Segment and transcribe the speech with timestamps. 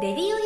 [0.00, 0.39] レデ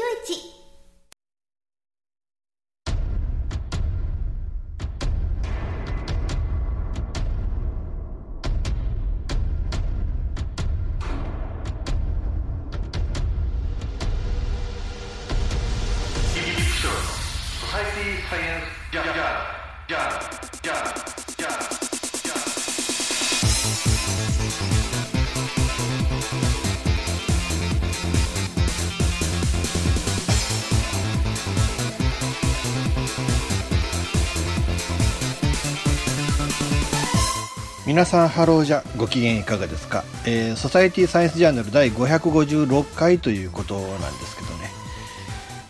[37.95, 38.83] 皆さんハローじゃ。
[38.97, 44.71] ご機嫌いかがですか、えーソサエティサイエンスジャーナル第556回ということなんですけどね。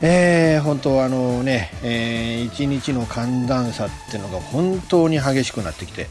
[0.01, 6.07] えー本当あのね、え1日の寒暖差っていうのが本当に激しくなってきて、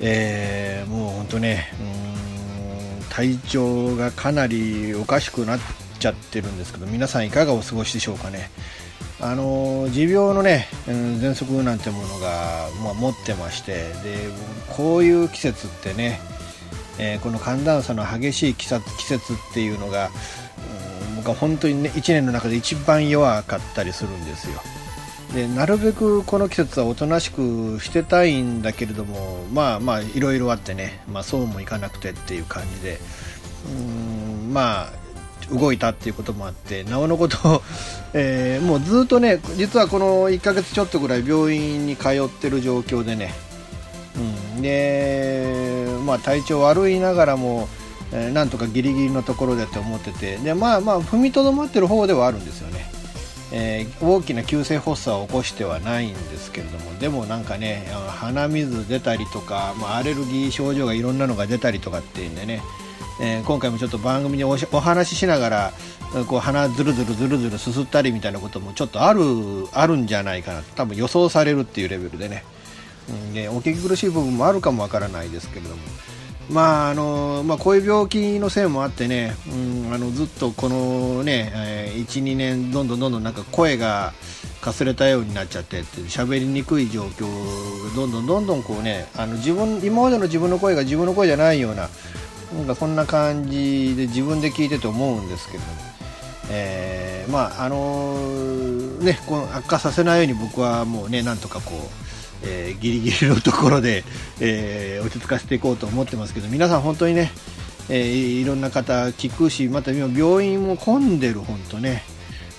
[0.00, 1.72] えーもう本当ね
[2.98, 5.60] うん体調がかなりおかしくなっ
[6.00, 8.50] ちゃってるんですけど皆さんいかがお過ごしでしょうかね？
[9.20, 13.72] あの持病のね、うん、喘息なんてものが、まあ、持ってまして
[14.04, 14.28] で
[14.76, 16.20] こういう季節ってね、
[16.98, 20.10] えーこの寒暖差の激しい季節季節っていうのが、う
[21.14, 24.60] ん僕は本当にね1年の中で一番弱かったりするんですよ。
[25.34, 32.98] でなるべくこの季節はおとなしくしてたいんだけれどもまあまあいろいろあってね、まあ、そうもいかなくてっていう感じで
[33.66, 34.92] うんまあ
[35.50, 37.62] 動いたっていうこともあってなおのこと、
[38.12, 43.32] えーもうずっとね実はこの1ヶ月ちょっとぐらい病院に通ってる状況でね、
[44.56, 47.68] うん、で、まあ、体調悪いながらも、
[48.12, 52.90] えーなんとかギリギリのところでって思っててでまあまあ踏みとどまってる方ではあるんですよね、
[53.52, 62.62] えー大きな急性発作を起こしてはないんですけれどもでもなんかね鼻水出たりとか、まあ、アレルギー症状がいろんなのが出たりとかっていうんでね
[63.20, 65.72] えー今回もちょっと番組にお話ししながら
[66.26, 69.20] こう鼻ずるずるずるずるすすったりみたいなこともちょっとある
[69.72, 72.44] あるんじゃないかな多分予想されるっていうレベルでね、
[73.08, 75.76] うん、でお聞き苦しい部分もあるかもわからないですけれども。
[76.50, 84.14] まああのまあ、こういう病気のせいもあってね、うん、あのずっとこのね、えー12年どんどんどんどんなんか声が
[84.62, 91.88] かすれたようになっちゃってって喋りにくい状況がどんどんどんどんこうねあの自分今までの自分の声が自分の声じゃないような
[92.56, 95.70] なんかそんな感じで自分で聞いてて思うんですけども、
[96.50, 101.78] えーまああのーねこの悪化させないように僕はもうねなんとかこう、
[102.44, 104.02] えーギリギリのところで、
[104.40, 107.30] えー落ち着かせていこうと思ってますけど皆さん本当にね、
[107.90, 112.02] えーいろんな方聞くしまた今病院も混んでる本当ね。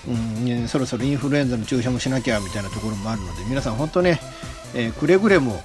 [0.08, 4.18] うんねそろそろインフルエンザの注射もしなきゃみたいなところもあるので皆さん本当ね、
[4.74, 5.62] えーくれぐれも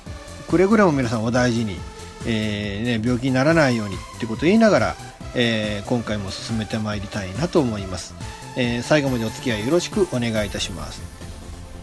[0.49, 1.77] くれぐれも皆さんお大事に、
[2.25, 4.95] えーね、病気にならないようにってことを言いながら、
[5.35, 8.15] えー今回も進めてまいりたいなと思います、
[8.57, 11.15] えー最後までお付き合いよろしくお願いいたします。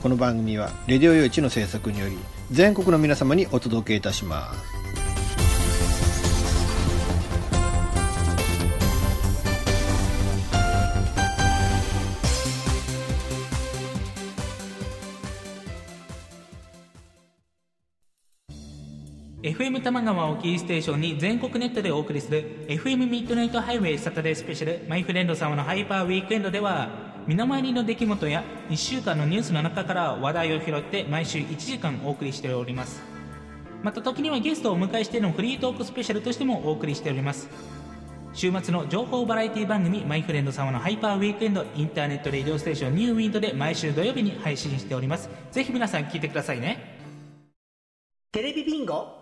[0.02, 2.18] この番組はレディオ用地の制作により
[2.50, 4.58] 全国の皆様にお届けいたします
[19.92, 26.88] 「玉川をキーステーションに全国ネットでお送りする FM ミッドナイトハイウェイサタデースペシャルマイフレンド様のハイパーウィークエンドでは
[27.26, 33.02] 身の回りの出来事や1週間のニュースの中から話題を拾って毎週1時間お送りしております。
[33.82, 37.50] また時にはゲストをお迎えしてのフリートークスペシャルとしてもお送りしております。
[38.32, 45.28] 週末の情報バラエティ番組マイフレンド様のハイパーウィークエンド Internet Radio Station New Wind で毎週土曜日に配信しております。
[45.50, 46.98] ぜひ皆さん聞いてくださいね。
[48.32, 49.21] テレビビンゴ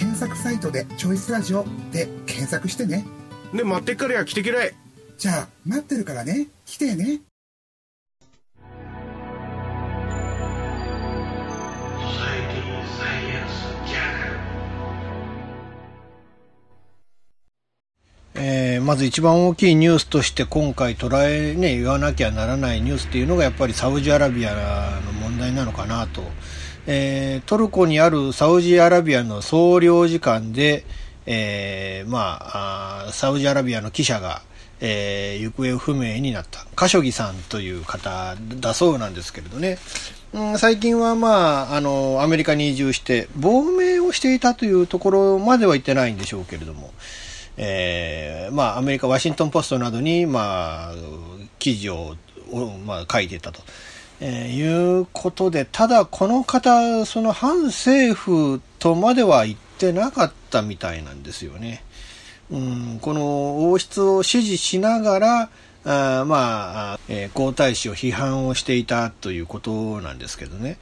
[0.00, 3.04] 検索サイトで「チョイスラジオ」で検索してね。
[3.52, 4.74] で待ってっからや来てくれ
[5.18, 6.46] じゃあ待ってるからね。
[6.64, 7.20] 来てね。
[18.34, 26.22] えー、まず一番大きいニュースとして今回捉えね言わなきゃならないニュースっていうのがやっぱりサウジアラビアの問題なのかなと
[26.86, 30.84] えートルコにあるサウジアラビアの総領事館で、
[31.26, 34.42] えーまあ、サウジアラビアの記者が、
[34.80, 36.66] えー行方不明になった。
[36.74, 39.78] カショギさんという方だそうなんですけれどね、
[40.32, 46.92] うん、最近は、まあ、あのアメリカに移住して亡命をしていたというところまでは行ってないんでしょうけれども、
[47.56, 50.94] えーまあ、アメリカワシントン・ポストなどに、まあ、
[51.58, 52.16] 記事を、
[52.86, 53.60] まあ、書いてたと。
[54.20, 61.82] えーいうことで、ただこの方、その反政府とまでは言ってなかったみたいなんですよね。
[62.50, 65.50] うん、この王室を支持しながら、
[65.84, 70.76] あまあ、えー皇太子を批判をしていたということなんですけどね。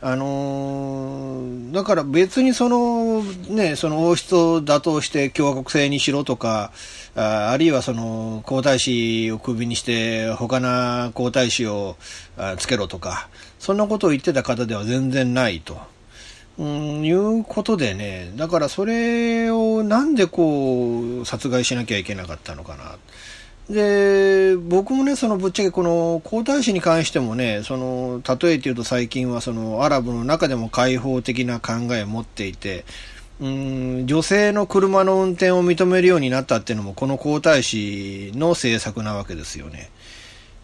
[0.00, 6.72] あのーだから別にその、ね、その王室を打倒して共和国制にしろとか、
[7.14, 11.96] ああるいはその皇太子をクビにして他の皇太子を
[12.36, 13.28] あつけろとか、
[13.58, 15.78] そんなことを言ってた方では全然ないと。
[16.58, 22.96] うん、いうことでね、だからそれをなんでこう殺害しなきゃいけなかったのかな。
[23.70, 32.84] で、僕もね、そのぶっちゃけこの皇太子に関してもね、その、例えて言うと最近はそのアラブの中でも開放的な考えを持っていて、
[33.40, 39.90] うん、女性の車の運転を認めるようになったっていうのもこの皇太子の政策なわけですよね。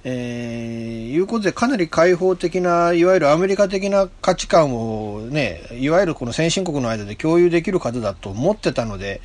[0.06, 9.22] えー、いうことでかなり開放的ないわゆるアメリカ的な価値観をねいわゆるこの先進国の間で共有できる方だと思ってたので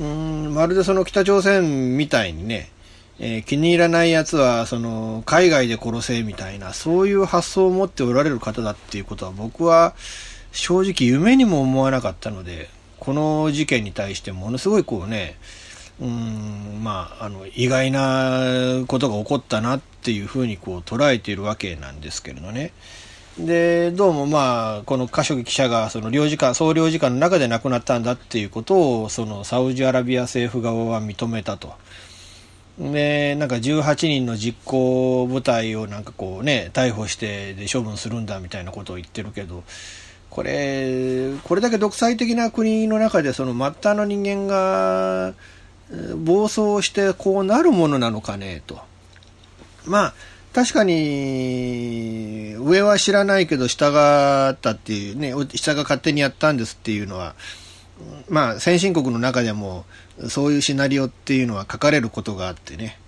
[0.00, 2.70] うんまるでその北朝鮮みたいにね、
[3.18, 9.94] えー気に入らないやつはその海外で殺せみたいなそういう発想を持っておられる方だっていうことは僕は
[10.52, 12.68] 正直夢にも思わなかったので
[12.98, 15.36] この事件に対してものすごいこうね
[16.00, 22.72] うんまあ、あの意外なことが起こったなっていうふうにこう捉えているわけなんですけれどね。
[23.38, 31.74] で、どうもまあ、このカショギ記者がその領事館、総領事館の中で亡くなったんだっていうことを、そのサウジアラビア政府側は認めたと。
[32.78, 39.64] で、なんか18人の実行部隊をなんかこうね、逮捕してで処分するんだみたいなことを言ってるけど、
[40.30, 45.34] これ、これだけ独裁的な国の中でその末端の人間が、
[46.16, 48.78] 暴走してこうなるものなのかねと。
[49.84, 50.14] まあ、
[50.52, 57.34] 確かに、上は知らないけど下があったっていうね、下が勝手にやったんですっていうのは、
[58.28, 59.84] まあ、先進国の中でも、
[60.28, 62.98] そういうシナリオっていうのは書かれることがあってね。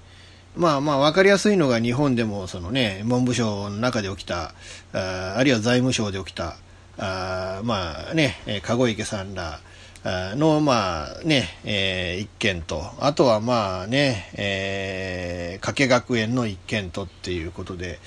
[0.57, 4.55] まあまあ、わかりやすいのが日本でも、そのね、文部省の中で起きた、
[4.93, 6.57] ああるいは財務省で起きた、
[6.99, 9.61] あまあね、籠池さんら
[10.05, 18.01] の、まあね、えー一件と、あとはまあね、えー、加計学園の一件とっていうことで、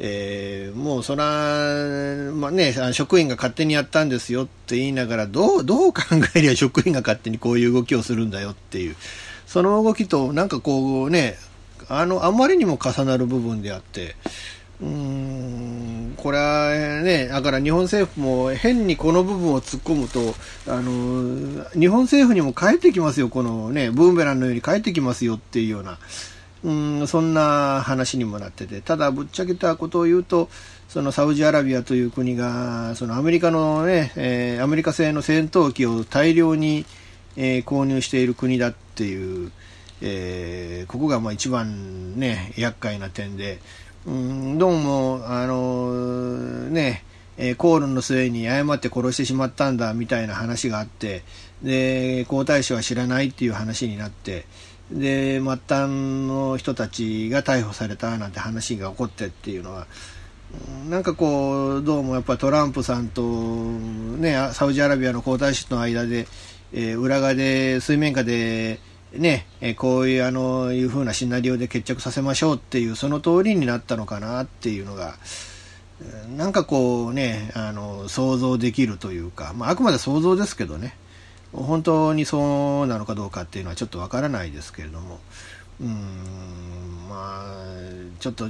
[0.00, 1.24] えーもうそら、
[2.32, 6.02] まあね、職員が勝手にやったんですよって言いながら、どう、どう考
[6.34, 8.96] えりゃ職員が勝手にこういう動きをするんだよっていう、
[9.46, 11.36] その動きとなんかこうね、
[11.88, 14.16] あの、あまりにも重なる部分であって、
[14.80, 20.34] うーん、これはね、だから日本政府も変にこの部分を突っ込むと、
[20.66, 25.98] あの、日本政府にも返ってきますよ、このね、ブーメランのように返ってきますよっていうような、
[26.64, 26.70] う
[27.02, 30.48] ん、そんな話にもなってて、ただぶっちゃけたことを言うと、
[30.88, 36.86] そのサウジアラビアという国が、そのアメリカのね、えーアメリカ製の戦闘機を大量に、
[37.36, 39.52] えー購入している国だっていう、
[40.00, 43.58] えーここがまあ一番ね、厄介な点で、
[44.06, 47.04] うん、どうも、あのね、
[47.36, 51.24] えー口論の末に誤って殺してしまったんだみたいな話があって、
[51.62, 54.46] で、皇太子は知らないっていう話になって、
[54.94, 55.60] で、末端
[56.28, 59.86] の人たちが逮捕されたなんて話が起こってっていうのは、
[60.88, 66.26] なんかこう、どうもやっぱトランプさんと、ね、サウジアラビアの皇太子との間で、
[66.72, 68.78] えー裏側で、水面下で、
[69.12, 75.16] ね、えこういう、あの、いう風なシナリオで決着させましょうっていう、その通りになったのかなっていうのが、
[76.36, 80.96] なんかこうね、あの、想像できるというか、まあ、あくまで想像ですけどね、
[81.54, 85.20] 本当にそうなのかどうかっていうのはちょっとわからないですけれども、
[85.80, 87.54] うん、まあ、
[88.20, 88.48] ちょっと、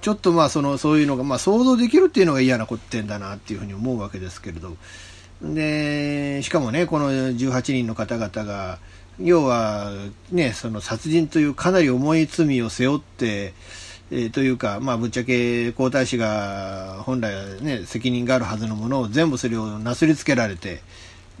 [0.00, 4.76] ちょっとまあそのそういうのが、まあ、想像できるっていうのが嫌な点だなっていうふうに思うわけですけれど。
[5.42, 8.78] でしかもねこの18人の方々が
[9.18, 9.90] 要は
[10.30, 13.52] ねその殺人というかなり重い罪を背負って
[14.12, 20.82] えーというか、まあ、ぶっちゃけ皇太子が本来、ね、責任があるはずのものを全部それをなすりつけられて、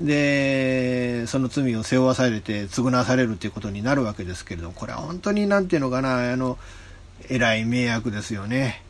[0.00, 6.58] で、その罪を背負わされて償わされるということになるわけですけれども、これは本当になんていうのかな、あの、
[7.28, 8.82] えらい迷惑ですよね。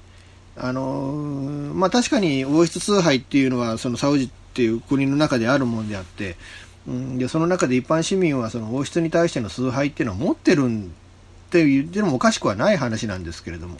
[0.56, 6.36] あの、まあ確かに王室崇拝っていうのは、そのサウジっていう国の中であるもんであって、
[6.86, 10.92] うん、でその中で一般市民はその王室に対しての崇拝っていうのを持ってるん
[11.48, 13.78] って言ってのもおかしくはない話なんですけれども、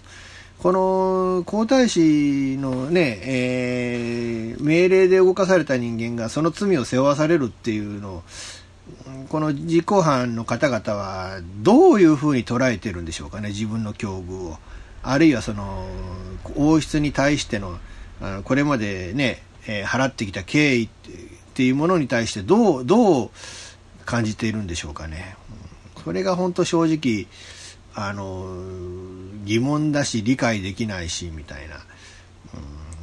[0.63, 8.23] この皇太子のね、えー、命令で動かされた人間がその罪を背負わされるっていうのを、
[9.29, 14.59] この実行犯の方々はどういうふうに捉えてるんでしょうかね、自分の境遇を。
[15.03, 15.89] あるいはその
[16.55, 17.79] 王室に対しての
[18.21, 20.89] あのこれまでね、えー、払ってきた敬意っ
[21.55, 23.31] ていうものに対してどうどう
[24.05, 25.35] 感じているんでしょうかね。
[26.05, 27.27] それが本当正直
[27.95, 28.47] あの
[29.45, 31.77] 疑問だし理解できないしみたいな、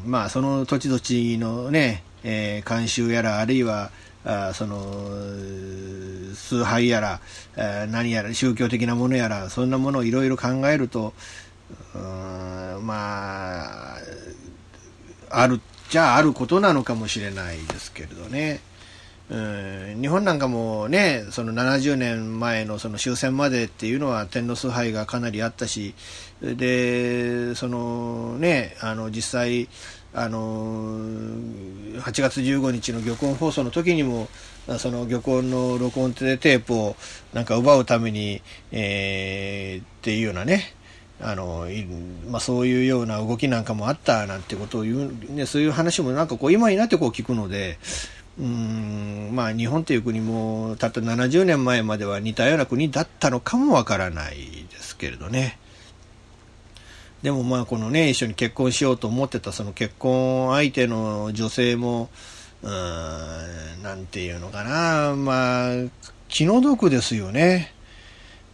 [0.04, 3.92] うん、まあその土地土地のね、えー、慣習やらあるいは
[4.26, 4.78] あその
[6.36, 7.22] 崇拝やら
[7.88, 11.14] 何やら宗教的なものやらそんなものをいろいろ考えると
[11.96, 13.98] うんまあ
[15.30, 18.62] あるじゃあることなのかもしれないですけれどね。
[19.30, 25.94] 日本なんかもね、その70年前のその終戦までっていうのは天皇崇拝がかなりあったし、
[26.42, 29.70] で、そのね、あの実際、
[30.12, 31.00] あの
[32.00, 34.28] 8月15日の玉音放送の時にも、
[34.80, 36.96] その玉音の録音テープを
[37.34, 40.74] なんか奪うために、えー、っていうようなね、
[41.22, 41.68] あの
[42.30, 47.78] まあ、そういうような動きなんかもあったなんてことを言う、ね、そういう話もなんかこう今になってこう聞くので、
[48.40, 54.36] うんまあ、日本という国もたった70年前までは似たような国だったのかもわからない
[54.70, 55.60] ですけれどね。
[57.22, 62.10] でもまあこのね、一緒に結婚しようと思ってたその結婚相手の女性も、
[62.64, 65.74] うん、なんていうのかな、まあ、
[66.30, 67.74] 気の毒ですよね。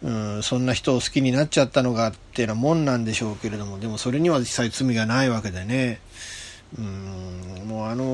[0.02, 6.00] うん、そんな人を好きになっちゃったのがっていうようなもんなんでしょうけれども、でもそれには実際罪がないわけでね。
[6.78, 8.04] うんもうあの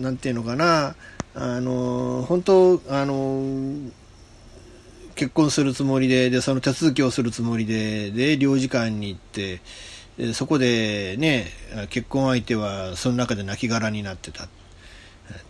[0.00, 0.94] なんていうのかな
[1.34, 3.90] あの本当あの
[5.14, 9.60] 結婚するつもりででその手続きをするつもりでで領事館に行って
[10.32, 11.46] そこでね
[11.90, 14.44] 結婚相手はその中で亡骸になってた。
[14.44, 14.48] っ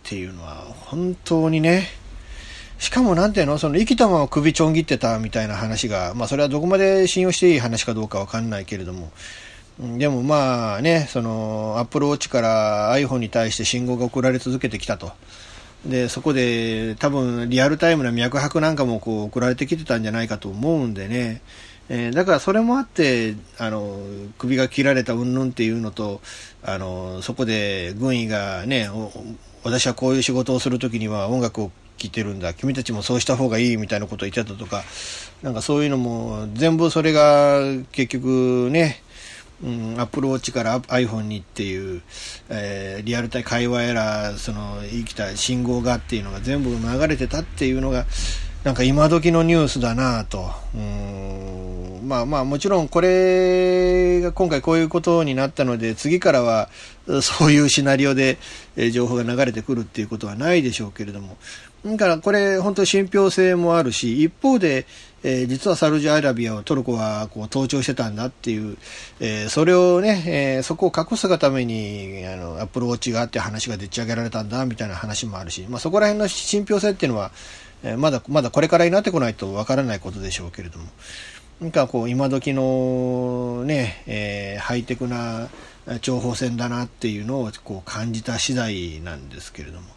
[0.03, 1.87] ていうのは本当にね
[2.77, 9.11] しかもなんていうのその生きたまま首ちょん切ってたみたいな話がまあそれはどこまで信用していい話かどうかわかんないけれども
[9.81, 15.11] でもまあね、そのアップルウォッチから iPhone に対して信号が送られ続けてきたと。
[15.87, 21.41] で、そこで多分リアルタイムな脈拍なんかもこう送られてきてたんじゃないかと思うんでね。
[21.89, 23.99] えー、だからそれもあって、あの、
[24.37, 26.21] 首が切られた云々っていうのと、
[26.63, 28.87] あの、そこで軍医がね、
[29.63, 34.83] 私はこういう仕事をするときには音楽を聴いてるんだ、君たちもそうした方がいいみたいなことを言ってたとか、
[35.41, 37.59] なんかそういうのも全部それが
[37.91, 39.01] 結局ね、
[39.63, 42.01] うん、アップルウォッチから iPhone にっていう、
[42.49, 48.05] えー、リアルタイム会話やら、その生きた信号がっていうのが全部流れてたっていうのが、
[48.63, 50.51] なんか今時のニュースだなと。
[50.75, 51.61] うん
[52.03, 56.69] まあまあもちろんこれが今回こういうことになったので次からは
[57.21, 58.37] そういうシナリオで
[58.91, 61.37] 情報が流れてくるっていうことはないでしょうけれども。
[61.85, 64.85] だからこれ本当信憑性もあるし一方で
[65.23, 68.77] えー、実はサルジアラビアをトルコはこう盗聴してたんだっていう、
[69.19, 77.31] えー、それをね、えー、そこを隠すがためにあのアプルウォッチがあって話がでっち上げられたんだみたいな話もあるし、まあ、そこら辺の信憑性っていうのは、
[77.83, 80.85] え、まだまだこれからになってこないとわからないことでしょうけれども
[81.61, 85.49] なんかこう今時のね、え、ハイテクな
[86.01, 89.87] 情報戦だなっていうのをこう感じた次第なんですけれども。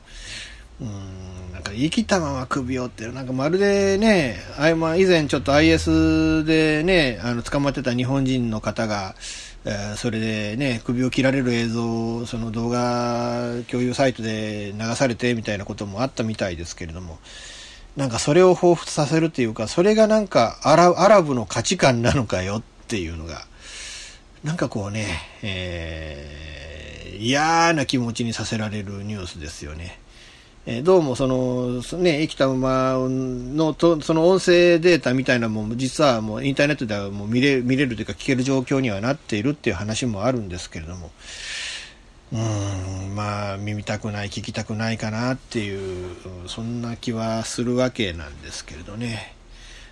[0.80, 9.14] うんなんか生きたまま首をってなんかまるでねあ、ま、以前ちょっと IS でねあの捕まってた日本人の方が、
[9.64, 17.18] えー、それでね首を切られる映像その動画共有サイトで流されてみたいなこともあったみたいですけれども
[17.96, 23.46] なんかそれを彷彿させるっていうかそれがなんかアラアラブの価値観なのかよっていうのが
[24.42, 25.06] なんかこうね、
[25.42, 30.03] えー、嫌な気持ちにさせられるニュースですよね。
[30.66, 41.10] えどうもその、ね、生きた馬のと、その音声データみたいなもん、実はもうインターネットではもう見れ見れるというか聞ける状況にはなっているっていう話もあるんですけれども、
[42.32, 46.16] うん、まあ、耳たくない、聞きたくないかなっていう、
[46.46, 49.34] そんな気はするわけなんですけれどね。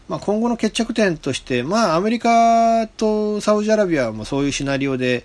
[0.08, 5.24] まあ、今後の決着点として、まあ、アメリカとサウジアラビアもそういうシナリオで、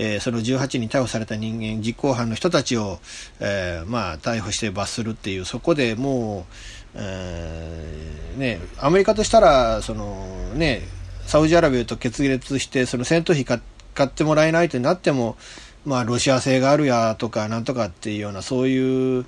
[0.00, 3.00] えーその18人逮捕された人間、実行犯の人たちを、
[3.40, 6.54] えーまあ、逮捕して罰するっていう、そこでもう、
[6.94, 10.82] えーね、アメリカとしたら、そのね、
[11.26, 15.36] サウジアラビアと決裂して、その戦闘費買ってもらえないってなっても、
[15.84, 19.26] まあ、ロシア製があるやとか、なんとかっていうような、そういう、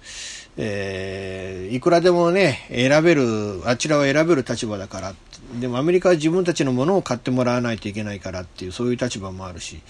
[0.57, 5.15] えーいくらでもね、選べる、あちらは選べる立場だから、
[5.61, 9.81] でもアメリカは自分たちのものを買ってもらわないといけないからっていう、そういう立場もあるし、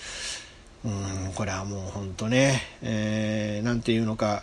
[0.84, 4.42] うん、これはもう本当ね、えーなんていうのか、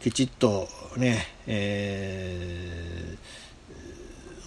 [0.00, 3.46] きちっとね、えー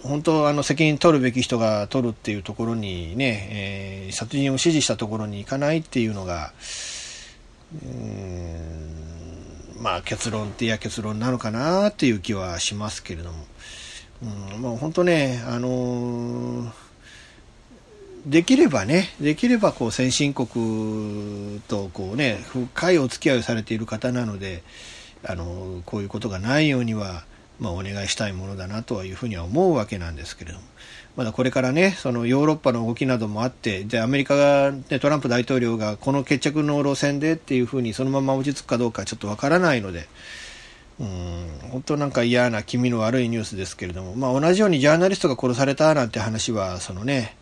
[0.02, 3.48] 本当あの責任取るべき人が取るっていうところにね、
[4.06, 6.52] えー殺人を指示したところに行かないっていうのが、
[7.72, 9.00] うん
[9.80, 13.46] まあ結論っていや結論なのかなっていう気はしますけれども、
[14.54, 16.89] うん、もう本当ね、あのー
[18.26, 24.62] できればね、できればこう先進国とこうね、深いお付き合いをされている方なので、
[25.24, 27.24] あのこういうことがないようには、
[27.58, 30.64] まあ、お願いしたいものだなというふうには思うわけなんですけれども、
[31.16, 40.08] まだこれからね、そのヨーロッパの動きなどもあって、で、アメリカが、ね、トランプ大統領がこの決着の路線でっていうふうにそのまま落ち着くかどうかちょっとわからないので、
[41.00, 47.36] うん、本当なんか嫌な気味の悪いニュースですけれども、まあ同じようにジャーナリストが殺されたなんて話は、そのね、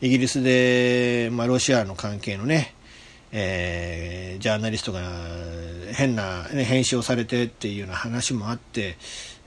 [0.00, 2.74] イギリスで、まあロシアの関係のね、
[3.32, 5.00] えージャーナリストが
[5.92, 8.96] 変な、ね、編集をされてっていうような話もあって、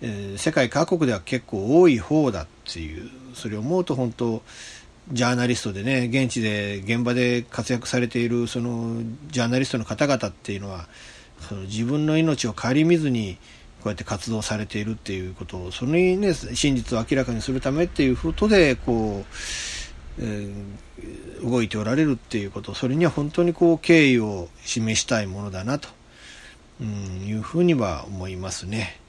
[0.01, 4.42] えー世界各国では結構多い方だっていう、それを思うと本当、
[5.12, 10.88] ジャーナリストでね、現地で現場で活躍されているそのジャーナリストの方々っていうのは、
[11.48, 13.38] その自分の命を顧みずに
[13.82, 19.34] こうやって活動されているっていうことを、それにね、真実を明らかにするためっていうことで、こう、
[20.19, 20.88] えー
[21.43, 25.89] 動いておられるっていうこと、それには本当にこう敬意を示したいものだなと、
[26.82, 28.99] うん、いうふうには思いますね。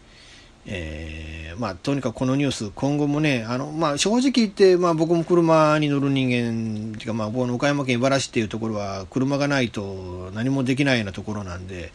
[0.70, 11.90] えーまあ、とにかくこのニュース、今後もね、あのまあ、正直言って、まあ、僕も車に乗る人間、ていうかまあ、僕の岡山県井原市っていうところは、車がないと何もできないようなところなんで、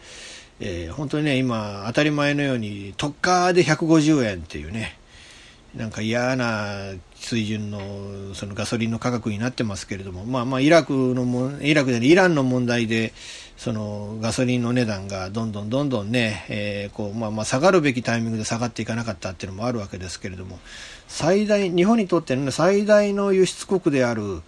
[0.58, 4.98] えー本当にね、今、当たり前のように、特価で150円っていうね、
[5.76, 6.94] なんか嫌な
[7.24, 13.12] 水準のそのガソリンの価格になってますけれども、まあまあイラクのも、イラクでイランの問題で、
[13.56, 20.58] そのガソリンの値段がどんどんどんどんね、えーこうまあまあ下がるべきタイミングで下がっていかなかったっていうのもあるわけですけれども、
[21.08, 24.42] 最大、日本にとっての、ね、最大の輸出国である、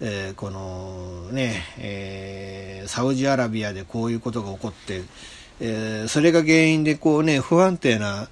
[0.00, 5.02] えーこのね、えーサウジアラビアでこういうことが起こって、
[5.60, 8.28] えーそれが原因でこうね、不安定な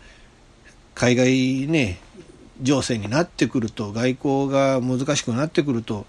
[0.94, 1.98] 海外ね、
[2.62, 6.06] 情勢になってくると、外交が難しくなってくると、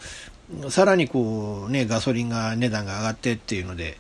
[0.69, 3.97] さらにこうね、ガソリンが値段が上がってっていうので、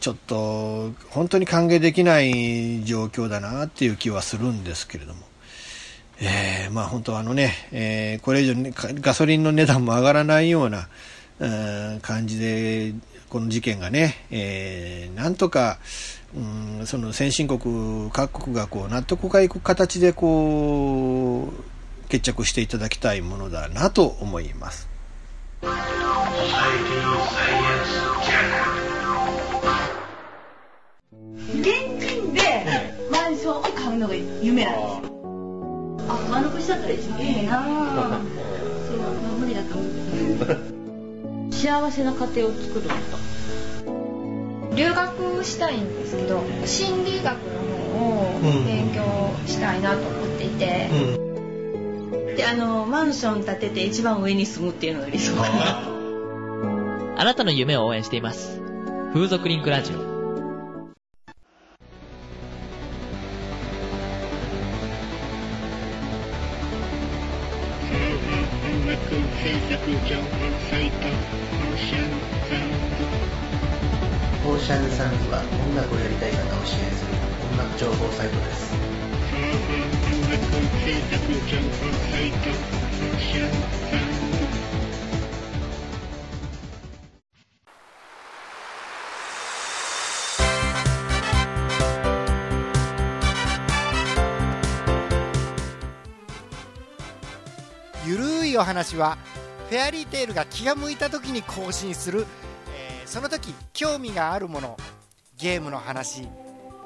[0.00, 5.20] ちょっと本当に歓迎できない状況だなっていう気はするんですけれども。
[6.20, 10.88] えーまあ本当あのね、えーこれ以上ねガソリンの値段も上がらないような、
[11.40, 12.94] えー感じで、
[13.28, 15.78] この事件がね、えーなんとか、
[16.36, 24.88] うん、その先進国各国がこう納得がいく形でこう決着していただきたいものだなと思います。
[31.54, 31.64] 現
[32.00, 32.64] 金で
[33.10, 35.14] マンションを買うのが夢なんですよ。
[36.08, 37.62] あ、丸腰だったら一番いいな。
[37.62, 41.52] そう、まあ、無理だと思う。
[41.54, 43.43] 幸せな家庭を作ると。
[44.76, 47.64] 留学したいんですけど心理学の
[47.98, 49.02] 方を勉強
[49.46, 50.88] したいなと思っていて、
[52.36, 55.94] で、あの、マンション建てて一番上に住むっていうのが理想かな。
[57.16, 58.60] あなたの夢を応援しています。
[59.12, 60.14] 風俗リンクラジオ。
[77.84, 78.74] 情報サイトです。
[98.06, 99.18] ゆるいお話は
[99.68, 102.26] フェアリーテールが気が向いた時に更新する、
[102.74, 104.78] えーその時興味があるもの
[105.36, 106.26] ゲームの話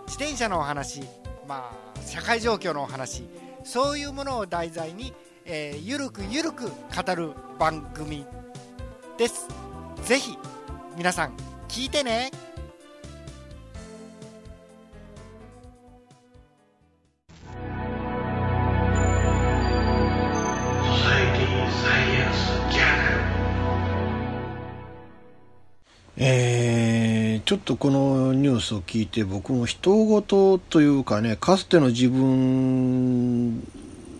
[0.08, 1.02] 自転車のお話
[1.46, 3.24] まあ社会状況のお話
[3.62, 5.12] そういうものを題材に、
[5.44, 8.24] えーゆるくゆるく語る番組
[9.18, 9.48] です。
[10.04, 10.38] ぜひ
[10.96, 11.36] 皆さん
[11.68, 12.30] 聞いてね。
[26.16, 26.67] えー
[27.48, 33.60] ちょっとこのニュースを聞いて僕も人事というかねかつての自分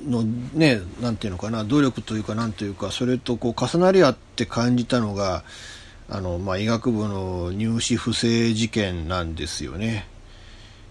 [0.09, 0.23] の
[0.55, 5.45] ねなんていうのかな努力というかなんというかそれとこう重なり合って感じたのが
[6.09, 10.09] あの、まあ、医学部の入試不正事件なんですよね。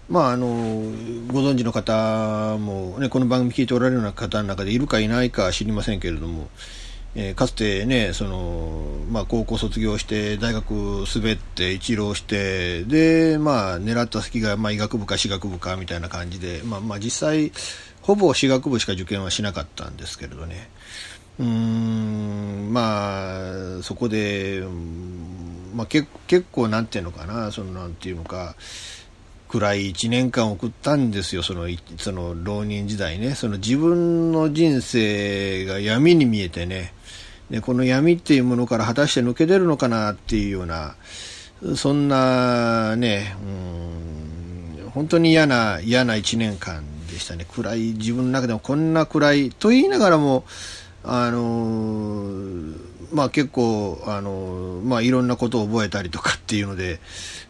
[0.08, 6.46] まあ、あのご存知の方も、ね、この番組聞いておられるような方の中でいるかいないか知りませんけれども、
[7.20, 10.70] えーかつてねその、まあ、高校卒業して大学
[11.12, 17.50] 滑って一浪してで、まあ、狙った先が、まあ、医学部か歯学部かみたいな感じで、まあまあ、実際
[18.02, 20.70] ほぼ歯学部しか受験はしなかったんですけれどね。
[21.40, 24.62] うーんまあそこで、
[25.74, 26.06] まあ、結
[26.52, 28.54] 構なんていうのかなそのなんていうのか
[29.48, 36.92] 暗い1年間を送ったんですよ、そのその浪人時代ね、その自分の人生が闇に見えてね、
[37.50, 40.96] でこの闇っていうものから果たして抜け出るのかなっていうような、
[41.76, 50.44] そんなね、うん本当に嫌な、嫌な1年間でしたね、暗い、自分の中でもこんな暗い、と言いながらも、
[51.04, 52.74] あの
[53.12, 57.00] まあ結構、あのまあいろんなことを覚えたりとかっていうので、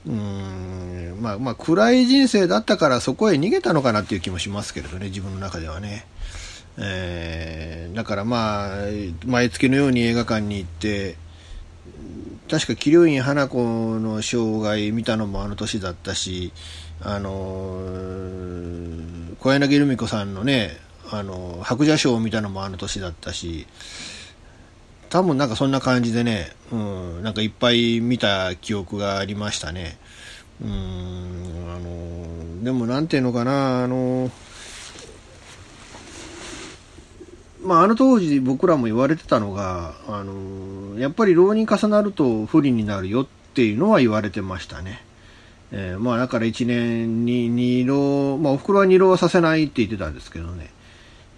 [0.08, 6.06] うーんまあまあ暗い人生だったからそこへ逃げたのかなっていう気もしますけれどね、自分の中ではね。
[6.78, 8.76] えーだからまあ、
[9.26, 11.16] 毎月のように映画館に行って、
[12.48, 16.52] 確か桐生院花子の生涯見たのもあの年だったし、
[17.00, 20.76] あのー小柳ルミ子さんのね、
[21.10, 23.66] あの白蛇賞を見たのもあの年だったし、
[25.10, 29.98] 多分なんかそんな感じでね、うん、なんかいっぱい見た記憶がありましたね。
[30.62, 34.30] うん、あの、でもなんていうのかな、あの、
[37.62, 45.02] まああの当時僕らも言われてたのが、あの、やっぱり浪人重なると不利になるよっていうのは言われてましたね。
[45.70, 50.70] えーまあだから1年に2浪、まあお袋は2浪はさせないって言ってたんですけどね。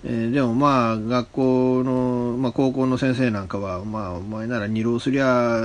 [0.03, 5.61] えーでもまあ学校の、まあ、高校の先生なんかは、まあ、お前なら二浪すりゃ、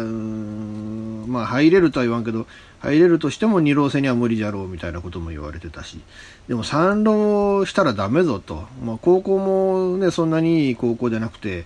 [1.28, 2.46] まあ入れるとは言わんけど、
[2.80, 6.02] 入れるとしても二浪せには無理じゃろうみたいなことも言われてたし、
[6.50, 11.66] でも三浪したらダメぞと、まあ、高校もね、そんなにいい高校じゃなくて、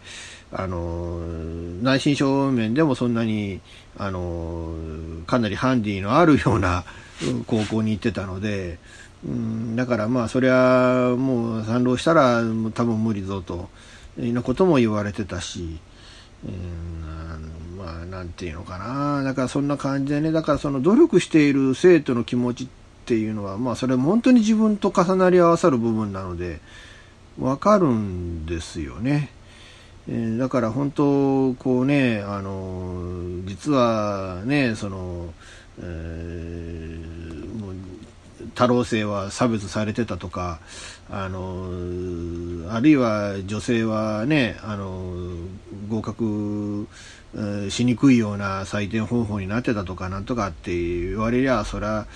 [0.51, 1.19] あの
[1.81, 3.61] 内申書面でもそんなに、
[3.97, 4.73] あの
[5.27, 6.85] かなりハンディのあるような
[7.47, 8.77] 高校に行ってたので、
[9.25, 12.41] うん、だからまあそりゃもう賛浪したら
[12.73, 13.69] 多分無理ぞと。
[14.17, 15.79] いうようなことも言われてたし、
[16.45, 19.23] うん、まあなんていうのかな。
[19.23, 20.31] だからそんな感じでね。
[20.31, 22.67] だからその努力している生徒の気持ちっ
[23.05, 26.59] ていうのはまあそれ本当に自分と重なり合わさる部分なので
[27.39, 29.29] わかるんですよね。
[30.07, 35.33] えだから本当こうねあの実はねその、
[35.81, 37.38] えー
[38.49, 40.59] もう太郎生は差別されてたとか
[41.09, 45.13] あのあるいは女性はねあの
[45.87, 46.87] 合格
[47.69, 52.07] しにくいような採点方法になってたとかなんとかって言われりゃそら、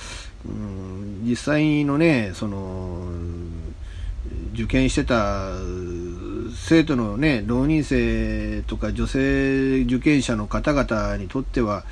[0.46, 3.08] うん、実際のねその
[4.54, 5.52] 受験してた
[6.56, 11.84] 生徒のね浪人生とか女性受験者の方々にとっては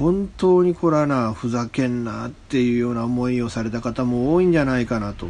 [0.00, 5.26] 本当にこれはなふざけんなっていうような思いをされた方も多いんじゃないかなと。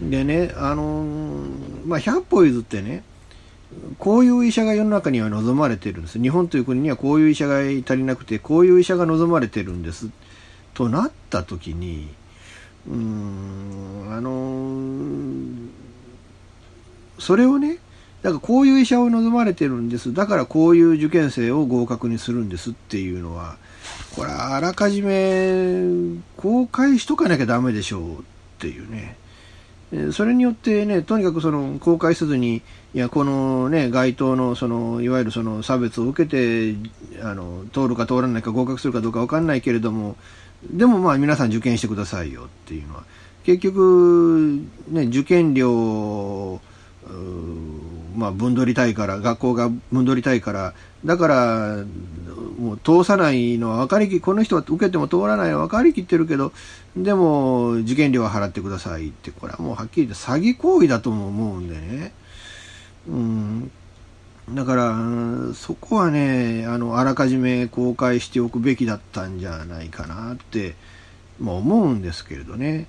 [0.00, 1.04] でねあの
[1.84, 3.04] まあ100歩譲ってね
[3.98, 6.18] こういう医者が世の中には望まれてるんです。
[6.18, 10.08] 日本という国にはこういう医者が足りなくてこういう医者が望まれてるんです。
[10.72, 12.08] となった時に
[12.88, 15.68] うーんあの
[17.18, 17.76] それをね
[18.22, 20.14] だからこういう医者を望まれてるんです。
[20.14, 23.58] だからこういう受験生を合格にするんですっていうのは
[24.14, 25.82] これあらかじめ
[26.36, 28.22] 公開しとかなきゃダメでしょうっ
[28.58, 29.16] ていうね。
[30.12, 32.62] それによってね、とにかくその公開せずに、
[32.94, 36.74] いや、このね、該当のその、いわゆるその差別を受けて、
[37.22, 40.16] あの、通るか通らないか合格するかどうかわかんないけれども、
[40.70, 43.04] でもまあ皆さん受験してくださいよっていうのは、
[43.44, 46.58] 結局、ね、受験料、
[48.16, 50.72] まあ、分取りたいから、学校が分取りたいから、
[51.04, 51.76] だから、
[52.62, 56.52] もう通さないのは分かりき、この人は受けても通らないのは分かりきってるけど、
[56.96, 62.12] でも、受験料は払ってくださいって、これはもうはっきり言って詐欺行為だとも思うんでね。
[63.08, 63.70] うん。
[64.50, 70.74] だからそこはねあのあらかじめ公開しておくべきだったんじゃないかなって、
[71.40, 72.86] まあ、思うんですけれどね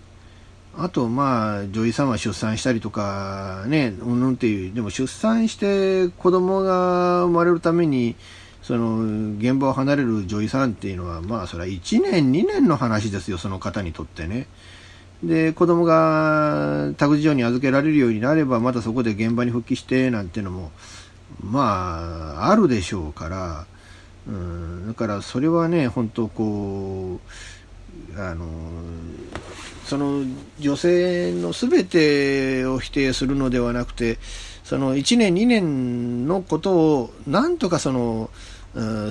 [0.76, 8.16] あとまあ女医さんは出産したりとかねうんぬんっていうでも出産して子供が生まれるために
[8.64, 14.48] その現場を離れる女医さんっていうのはまあそれは1年2年の話ですよその方にとってね。
[15.22, 20.72] で子供が託児所に預けられるようになればまたそこで現場に復帰してなんていうのも
[21.42, 23.66] まああるでしょうから、
[24.28, 27.20] うん、だからそれはね本当こ
[28.16, 28.46] うあの
[29.86, 30.24] その
[30.60, 34.18] 女性の全てを否定するのではなくて
[34.64, 38.30] その1年2年のことをなんとかその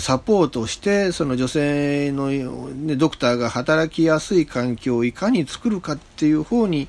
[0.01, 6.89] サポートしてその女性の、ね、ドクターが働きやすい環境をいかに作るかっていう方に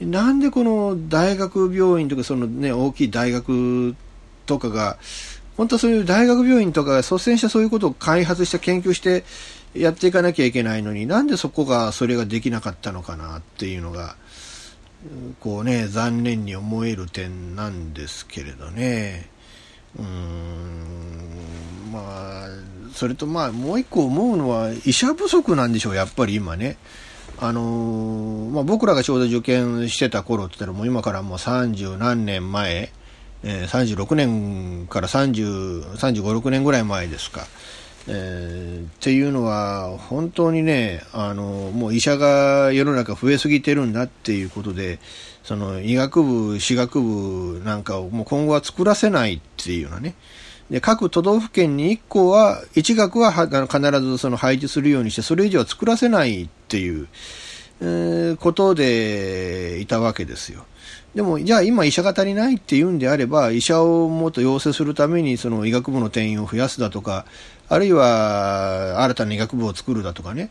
[0.00, 3.96] なんでこの大学病院とかその、ね、大きい大学
[4.44, 4.98] とかが
[5.56, 9.24] 本当はそういう大学病院とかが率先してそういうことを開発して研究して
[9.74, 14.16] やっていかなきゃいけないのになんでそこがそれができなかったのかなっていうのが
[15.40, 19.30] こうね残念に思える点なんですけれどね。
[19.98, 22.48] うんまあ
[22.94, 26.76] それとまあもう一個思うのは医者不足なんでしょうやっぱり今ね。
[27.40, 32.90] あのー、まあ、僕らがちょうど受験してた頃って言ったらもう今からもう30何年前、
[33.44, 37.46] えー、36年から30、35、6年ぐらい前ですか。
[38.10, 44.98] えー、っていうのは本当にねあのもう医者が世の中増えすぎてるんだっていうことで
[45.42, 50.14] その医学部歯学部なんかをもう今後は作らせないっていうようなね
[50.70, 57.08] で各都道府県に1校は1学は必ずその配置するようにしてそれ以上は作らせないっていう、
[57.80, 60.64] えー、ことでいたわけですよ。
[61.14, 67.24] でも、じゃあ今医者が足りないっていうんであれば、医者をもっと養成するためにその医学部の定員を増やすだとか、
[67.68, 70.50] あるいは新たな医学部を作るだとかね。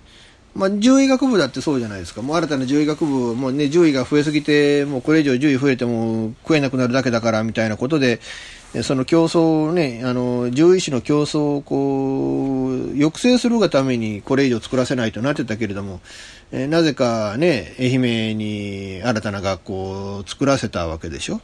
[0.56, 2.24] まあ、獣医学部だってそうじゃないですか。
[2.24, 8.20] もう新たな獣医学部、もうね、獣医が増えすぎて、もうこれ以上獣医増えても食えなくなるだけだからみたいなことで、
[8.82, 16.02] その競争をね、あの、獣医師の競争をこう、抑制するがためにこれ以上作らせないとなってたけれども、
[16.52, 19.74] え、なぜかね、愛媛に新たな学校
[20.18, 21.40] を作らせたわけでしょ。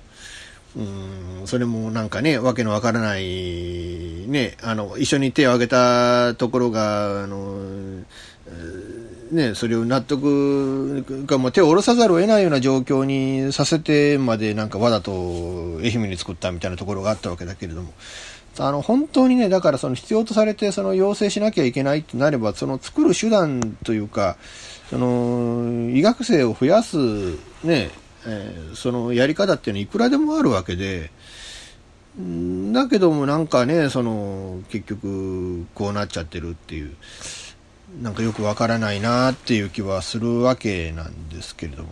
[0.76, 3.24] うん、それもなんかね、わけのわからない、
[4.28, 8.04] ね、あの、一緒に手を挙げたところが、あの、
[9.32, 15.12] ね、それを納得が、もう手を下ろさざるを得ないような状況にさせてまで、なんかわざと
[15.82, 17.94] 愛媛に作ったみたいなところがあったわけだけれども、
[18.60, 24.38] あの、本当にね、だからその必要とされて、その要請しなきゃいけないとなれば、その作る手段というか、
[24.90, 26.98] その、医学生を増やす、
[27.64, 27.90] ね、
[28.26, 31.12] えー、そのやり方っていうのはいくらでもあるわけで、
[32.72, 36.96] だけどもなんかね、その、結局、こうなっちゃってるっていう、
[38.02, 41.90] なんかよくわからないなっていう気はするわけなんですけれども、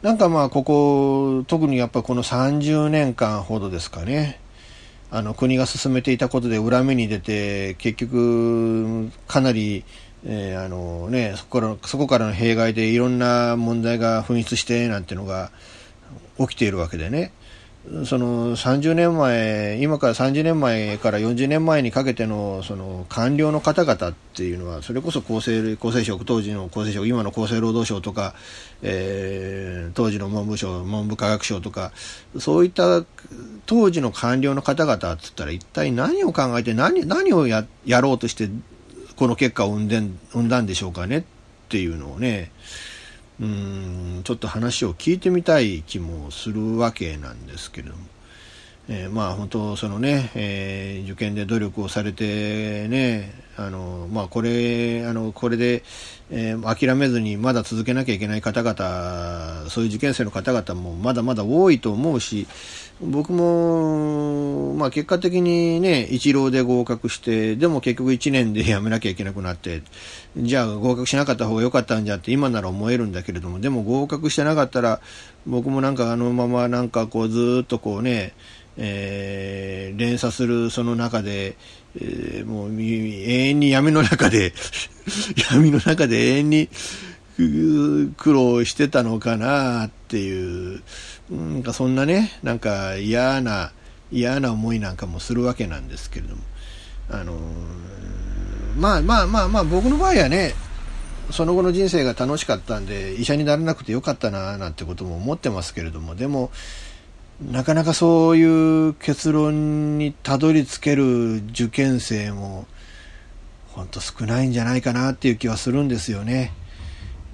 [0.00, 4.40] なんかまあ、ここ、特にやっぱこの30年間ほどですかね、
[5.10, 9.84] あの、国が進めていたことで裏目に出て、結局、かなり、
[10.26, 15.50] えー、あのね、そこからそこからの弊害でいろんな問題が噴出してなんていうのが
[16.38, 17.32] 起きているわけでね、
[18.04, 28.34] その30年前、今から30年前から40年前にかけてのその官僚の方々っていうのは、それこそ厚生厚生省、当時の厚生省、今の厚生労働省とか、
[28.82, 31.92] えー、当時の文部省、文部科学省とか、
[32.38, 33.04] そういった
[33.64, 38.50] 当時の官僚の方々って言ったら、一体何を考えて何、何をややろうとして、
[39.18, 40.00] この結果を生んで
[40.30, 41.22] 生んだんでしょうかねっ
[41.68, 42.52] ていうのをね、
[43.40, 48.00] うん、ちょっと話を聞いてみたい気もするわけなんですけれども。
[48.90, 55.82] えー、まあ本当そのね、えー、受験で努力をされてね、あのまあこれあのこれで、
[56.30, 62.46] えー、諦めずにまだ続けなきゃいけない方々、そういう受験生の方々もまだまだ多いと思うし、
[63.02, 69.82] 僕もまあ結果的にね一浪で合格して、でも結局1年で辞めなきゃいけなくなって、
[70.38, 75.00] じゃあ合格しなかった方が良かったんじゃって今なら思えるんだけれども、でも合格してなかったら
[75.46, 78.32] 僕もなんかあのままなんかこうずっとこうね。
[78.78, 81.56] えー、連鎖するその中で、
[81.96, 84.54] えー、もう永遠に闇の中で
[85.50, 86.68] 闇の中で永遠に
[88.16, 90.82] 苦労してたのかなっていう、
[91.30, 93.72] なんかそんなね、なんか嫌な、
[94.10, 96.42] 嫌な思いなんかもするわけなんですけれども、
[97.10, 97.38] あのー、
[98.76, 100.54] まあまあまあまあ僕の場合はね、
[101.30, 106.50] その後の人生が楽しかったんで、医者にならなくてよかったななんてことも思ってますけれども、でも、
[107.40, 112.66] なかなかそういう結論にたどり着ける受験生も
[113.68, 116.52] 本当少ないんじゃないかなっていう気はするんですよね。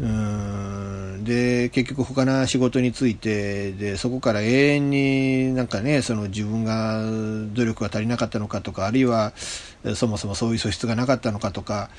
[0.01, 7.01] うんで結局他の仕事についてでそこから永遠になんかねその自分が
[7.55, 9.33] 努力が足りなかったのかとかあるいは
[9.95, 11.91] そもそもそういう素質がなかったのかとか、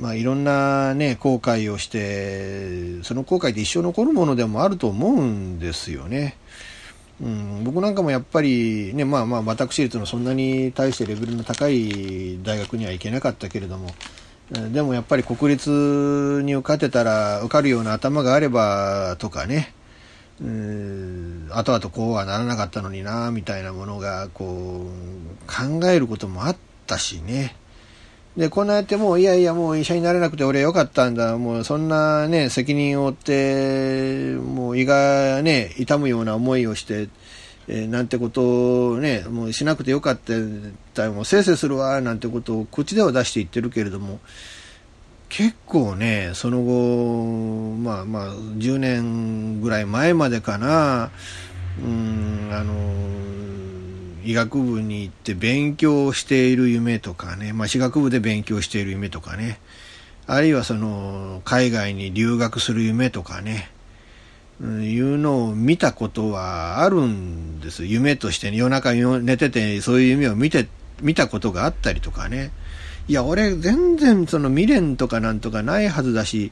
[0.00, 6.36] まあ、いろんな、ね、後悔をしてその後悔って一生残るものでもあると思うんですよね。
[7.20, 13.90] うん、僕なんかもやっぱり、ね、まあまあ私立のそんなに対してレベルの高い大学には行けなかったけれども、
[14.72, 19.74] でもやっぱり国立に受かってたら受かるような頭があればとかね、
[20.40, 27.56] うん、後々こうはならなかったのになみたいなものがこう考えることもあったしね。
[28.38, 31.36] で、こんなやってもういやいやもう医者になれなくて俺よかったんだ。
[31.38, 37.08] もうそんなね、責任を負って、もう胃がね、痛むような思いをして、
[37.66, 40.18] えー、なんてことをね、もうしなくてよかっ
[40.94, 44.20] た、もうせいせいするわ、なんてことを口では出して言ってるけれども、
[45.28, 51.10] 結構ね、その後、まあまあ、10年ぐらい前までかな、
[51.84, 53.57] うん、あの、
[54.24, 59.60] 医学部に行って勉強している夢とかね、まあ、私学部で勉強している夢とかね、
[60.26, 63.70] あるいはその、海外に留学する夢とかね、
[64.60, 67.84] いうのを見たことはあるんです。
[67.84, 70.68] 夢として、ね、夜中寝ててそういう夢を見て、
[71.00, 72.50] 見たことがあったりとかね。
[73.06, 76.50] いや、俺全然その未練とかなんとかないはずだし、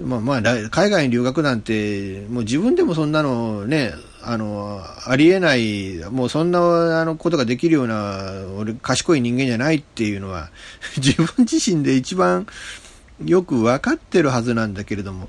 [0.00, 3.92] まあまあ、海外に留学なんて、もう自分でもそんなのね、
[4.26, 8.22] あの、ありえない、もうそんなあのことができるような、
[8.58, 10.50] 俺賢い人間じゃないっていうのは、
[10.96, 12.46] 自分自身で一番
[13.24, 15.28] よく分かってるはずなんだけれども、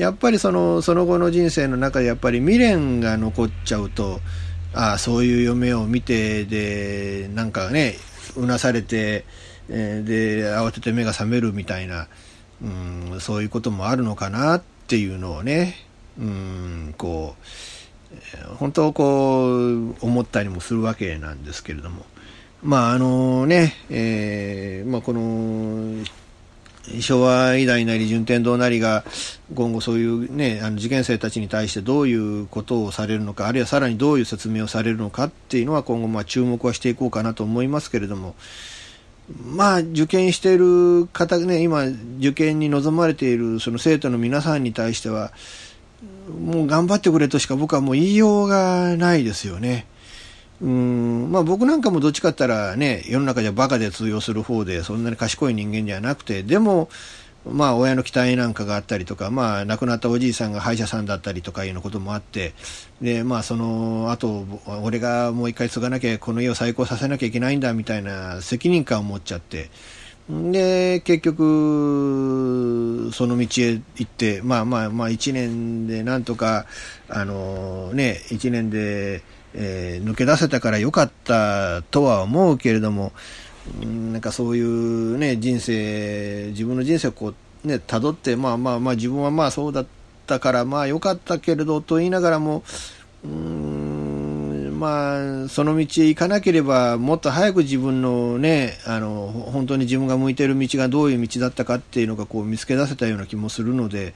[0.00, 4.20] やっぱりそのその後の人生の中でやっぱり未練が残っちゃうと
[4.72, 7.96] ああそういう嫁を見てでなんかね
[8.36, 9.26] うなされて、
[9.68, 12.08] え、で慌てて目が覚めるみたいな、
[12.62, 15.74] うん、そういうこともあるのかなっていうのをね、
[16.18, 17.44] うん、こう
[18.58, 22.04] 本当こう思ったりもするわけなんですけれども。
[22.62, 26.04] まああのね、えーまあ、この
[27.00, 29.04] 昭和医大なり順天堂なりが
[29.54, 38.34] 今後そういうねあの受験生たちに対してどういうことをされるのかあるいはさらにどういう説明をされるのかっていうのは今後まあ注目はしていこうかなと思いますけれども。
[39.44, 41.84] まあ受験している方ね今
[42.18, 45.30] 受験に臨まれているその生徒の皆さんに対しては
[46.40, 49.86] もう頑張ってくれとしか僕はもう言いようがないですよね。
[50.62, 56.90] うんまあ、僕なんかもどっちかったらね世の中じゃバカで通用する方でそんなに賢い人間じゃなくてでも
[57.46, 62.52] まあ親の期待なんかがあったりとか、まあ亡くなったおじいさんが歯医者さんだったりとかいうのこともあって、
[63.00, 64.44] で、まあその後、
[64.82, 69.70] 俺がもう一回継がなきゃ、この家を再興させなきゃいけないんだみたいな責任感を持っちゃって、
[70.30, 76.66] で、結局、その道へ行って、まあまあまあ一年でなんとか、
[77.08, 79.22] あのね、一年で、
[79.54, 83.12] えー、抜け出せたから良かったとは思うけれども、
[84.12, 89.86] なんかそういうね、人生、自分の人生をこう、ね、辿って、まあまあまあ自分はまあそうだっ
[90.26, 92.62] たから、まあ良かったけれどと言いながらも、
[93.24, 93.59] うん、
[94.80, 104.14] まあ、その道へ行かなければ、もっと早く自分のね、あの、本当に自分が向いている道がどういう道だったかっていうのがこう見つけ出せたような気もするので、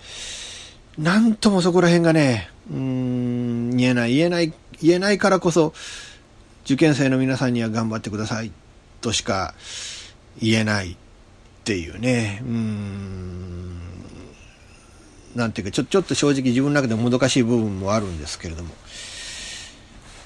[0.99, 5.75] なんともそこら辺がね、うん、言えない、言えない言えないからこそ、
[6.65, 8.51] 受験生の皆さんには頑張ってください
[9.03, 9.55] としか
[10.41, 10.97] 言えない。
[11.65, 13.81] っていうね、うん、
[15.35, 18.75] なんていうか、ちょちょっと正直自分の中でもどかしい部分もあるんですけれども、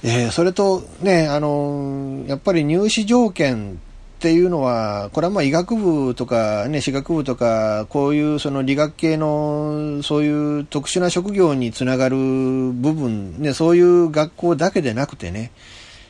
[0.03, 3.81] えー、それとね、あのやっぱり入試条件
[4.19, 15.51] っていうのは、これはまあ医学部とか、ね、歯学部とか、こういうその理学系のそういう特殊な職業につながる部分、ね、そういう学校だけでなくてね、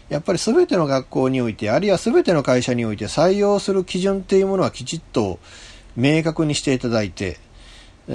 [0.08, 5.38] やっぱり全ての学校において、あるいは全ての会社において採用する基準っていうものはきちっと
[5.96, 7.38] 明確にしていただいて、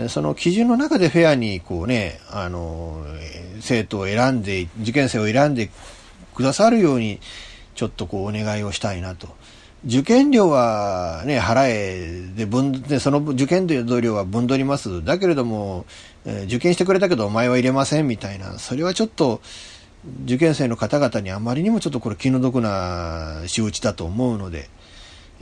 [0.09, 3.05] その基準の中でフェアにこうね、あの、
[3.59, 5.69] 生徒を選んで、受験生を選んで
[6.33, 7.19] くださるように、
[7.75, 9.27] ちょっとこうお願いをしたいなと。
[9.85, 15.03] 受験料はね、払え、で、分、で、その受験料は分取ります。
[15.03, 15.85] だけれども、
[16.25, 19.41] え、受験してくれたけどお前は入れませんみたいな、それはちょっと、
[20.25, 24.69] 受験生の方々にあまりにもちょっとこれ気の毒な仕打ちだと思うので、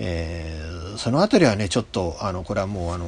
[0.03, 3.05] えー、そのあたりはね、ちょっと、あの、これはもう、あの、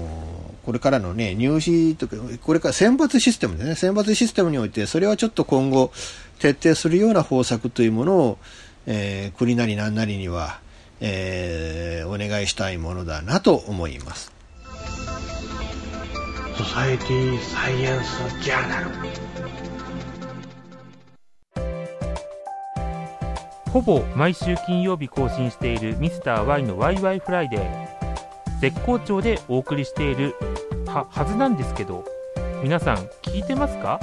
[0.63, 5.91] これからのね、入試とか、これから選抜システムでね、選抜システムにおいて、それはちょっと今後、
[6.37, 8.37] 徹底するような方策というものを、
[8.85, 10.59] えー、国なり何なりには、
[11.01, 14.31] えー、お願いしたいものだなと思います。
[16.55, 19.62] ソサエティサイエンスジャーナル
[23.73, 28.59] ほぼ毎週金曜日更新しているミスター y のワイワイフライデー。
[28.61, 30.35] 絶好調でお送りしている
[30.85, 32.05] ははずなんですけど
[32.61, 33.99] 皆さん聞いてますか？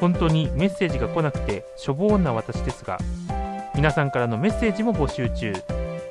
[0.00, 2.98] 本当にメッセージが来なくてしょぼーんな私ですが
[3.76, 5.52] 皆さんからのメッセージも募集中。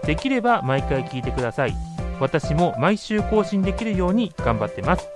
[0.06, 1.74] できれば毎回聞いてください。
[2.22, 5.10] 私も毎週更新できるように頑張ってます。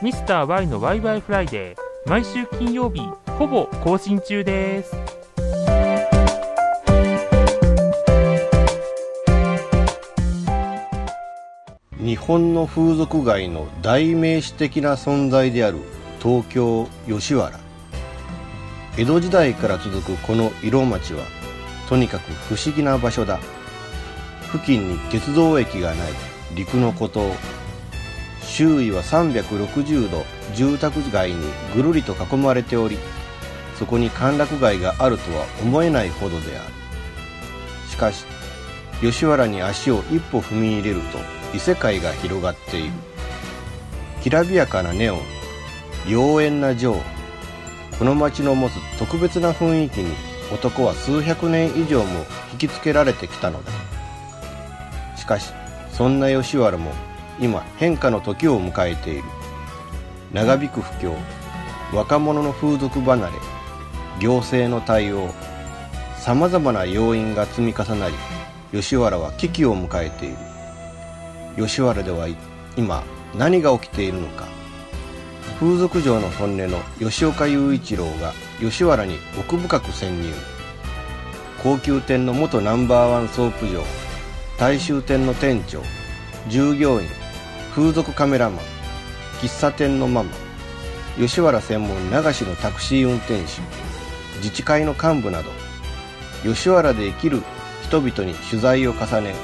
[0.00, 2.08] ミスター y のワイワイフライデー。
[2.08, 3.02] 毎週金曜日
[3.38, 4.96] ほぼ更新中です。
[12.04, 15.78] 日本の風俗街の代名詞的な存在である
[16.22, 17.58] 東京吉原。
[18.98, 21.24] 江戸時代から続くこの色町は
[21.88, 23.40] とにかく不思議な場所だ。
[24.52, 26.12] 付近に鉄道駅がない。
[26.54, 27.32] 陸の孤島。
[28.42, 30.26] 周囲は360度。
[30.54, 31.38] 住宅街に
[31.74, 32.98] ぐるりと囲まれており
[33.78, 36.70] そこに歓楽街があるとは思えないほどである。
[37.88, 38.26] しかし
[39.00, 41.18] 吉原に足を一歩踏み入れると
[41.54, 42.92] 異世界が広がっている。
[44.22, 45.20] きらびやかなネオン
[46.06, 47.00] 妖艶な情
[47.98, 50.14] この街の持つ特別な雰囲気に
[50.52, 53.72] 男は数百年以上も引きつけられてきたのだ。
[55.16, 55.52] しかし
[55.90, 56.92] そんな吉原も
[57.40, 59.24] 今変化の時を迎えている。
[60.32, 61.14] 長引く不況
[61.92, 63.32] 若者の風俗離れ
[64.18, 65.30] 行政の対応
[66.18, 68.14] さまざまな要因が積み重なり
[68.74, 70.36] 吉原は危機を迎えている。
[71.56, 72.26] 吉原では
[72.76, 73.04] 今
[73.38, 74.48] 何が起きているのか。
[75.60, 80.32] 風俗嬢の本音の吉岡雄一郎が吉原に奥深く潜入。
[81.62, 83.82] 高級店の元ナンバーワンソープ嬢
[84.58, 85.82] 大衆店の店長
[86.48, 87.08] 従業員
[87.74, 88.58] 風俗カメラマン
[89.40, 90.30] 喫茶店のママ
[91.16, 93.62] 吉原専門流しのタクシー運転手
[94.38, 95.50] 自治会の幹部など
[96.42, 97.42] 吉原で生きる
[97.94, 99.34] 人々に取材を重ね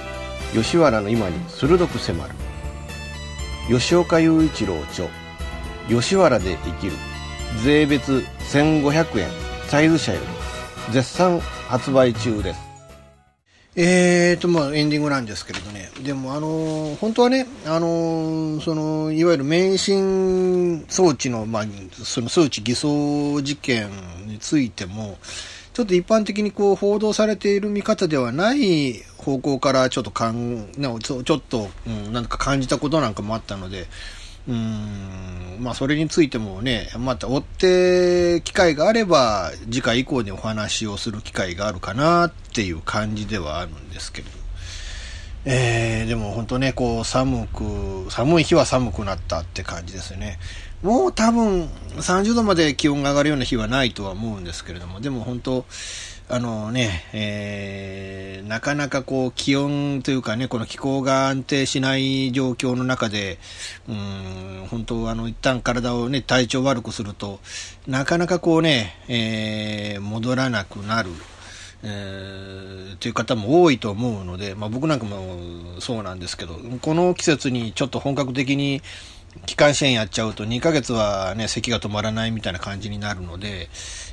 [0.52, 2.34] 吉原の今に鋭く迫る。
[3.68, 5.06] 吉岡雄一郎著
[5.88, 6.92] 吉原で生きる。
[7.62, 9.28] 税別1500円
[9.68, 10.20] サイズ社よ
[10.88, 11.38] り絶賛
[11.68, 12.60] 発売中です。
[13.76, 15.90] えーと、まあ、エンディングなんですけれどね。
[16.02, 23.88] でも、あの、本当はね、あの、その、いわゆる免震装置の、まあ、その装置偽装事件
[24.26, 25.18] についても、
[25.72, 33.86] ちょっと一般的にこう報道されている見方ではない方向からちょっとかん、ちょっと、うん、なんか感じたことなんかもあったので、
[34.48, 44.40] うん、まあそれについてもね、また追って機会があれば、次回以降にお話をする機会があるかなっていう感じではあるんですけれど。
[45.46, 50.38] えー、でも本当ね、こう寒く、寒い日は寒くなったって感じですよね。
[50.82, 55.66] もう多分30度まで気温が上がるような日はないとは思うんですけれども、でも本当、
[56.32, 63.38] あのね、えー、なかなかこう気温というかね、この気候が安定しない状況の中で、
[63.88, 67.40] うん、本当あの、一旦体をね、体調悪くすると、
[67.86, 71.10] なかなかこうね、えー、戻らなくなる。
[71.82, 78.82] えー、という方も多いと思うので、まあ、僕なんかもそうなんですけど、この季節にちょっと本格的に
[79.46, 83.68] 気管支炎やっちゃうと2ヶ月はね、咳が止まらないみたいな感じになるので、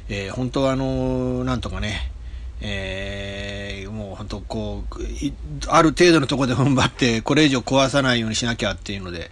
[0.10, 2.12] えー、本当はあの、なんとかね、
[2.60, 4.96] えー、もう本当こう、
[5.68, 9.30] ある程度のところで踏ん張って、これ以上壊さないようにしなきゃっていうので、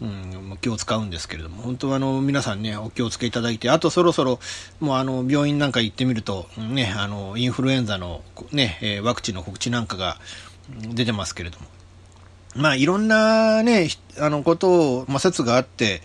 [0.00, 4.40] うん、気を使うんですけれども、本当はあの、皆さんね、お気をつけいただいて、あとそろそろ、
[4.80, 10.18] もうあの、病院なんか行ってみると、ね、あの、インフルエンザのね、ワクチンの告知なんかが
[10.94, 11.66] 出てますけれども、
[12.56, 13.88] まあ、いろんなね、
[14.18, 16.02] あの、ことを、まあ、説があって、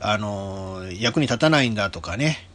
[0.00, 2.48] あの、役に立たないんだとかね、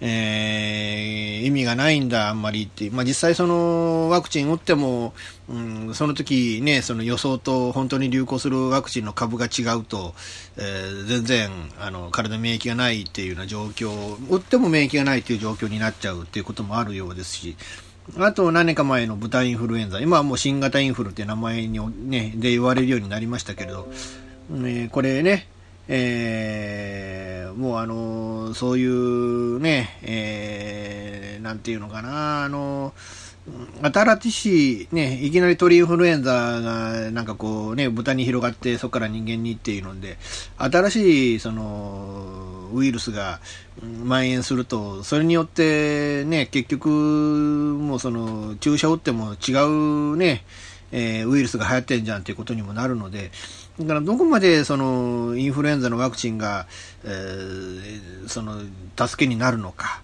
[0.00, 2.88] えー、意味がないんだ、あんまりって。
[2.90, 5.14] まあ、実際そのワクチン打っても、
[5.48, 10.14] うん、その時ね、その予想と本当に流行するワクチンの株が違うと、
[10.56, 17.56] えー、全然、あの、体免疫がないっていうような状況、打っても免疫がないっていう状況になっちゃうっていうこともあるようですし、
[18.18, 23.88] あと何年か前の豚インフルエンザ、今はもう新型インフルって名前に、ね、で言われるようになりましたけれど、
[24.64, 25.48] え、これね、
[25.88, 32.92] えー、もうあの、そういうね、えー、なんていうのかな、あの、
[33.82, 40.16] 新しい、ね、いきなり鳥インフルエンザが、なんかこうね、豚に広がって、そこから人間にっていうので、
[40.56, 43.40] 新しい、その、ウイルスが
[43.80, 50.44] 蔓延すると、それによってね、結局、もうその、注射打っても違うね、
[50.92, 53.30] えー、ウイルスが流行ってんじゃんということにもなるので、
[53.80, 56.66] だからどこまでそのインフルエンザのワクチンが、
[57.04, 58.60] えー、その
[58.96, 60.02] 助けになるのか、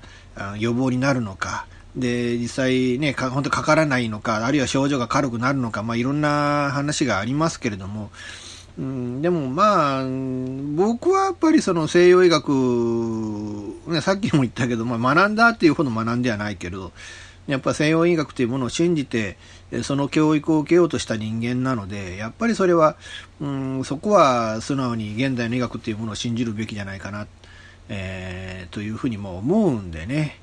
[0.58, 1.66] 予防になるのか、
[1.96, 8.10] で、実際ね、か本当かからないのか、あるいは症状が軽くなるのか、まあいろんな話がありますけれども、
[8.80, 10.04] うん、でもまあ、
[10.74, 12.48] 僕はやっぱりその西洋医学、
[13.88, 16.92] ね、さっきも言ったけど、まあ学んだっていうほど学んではないけど、
[17.46, 19.36] やっぱ西洋医学というものを信じて、
[19.82, 22.96] その教育を受けようとした人間なので、やっぱりそれは、
[23.38, 27.26] うん、そこは素直に現代の医学というものを信じるべきじゃないかな、
[27.90, 30.40] えー、というふうにも思うんでね。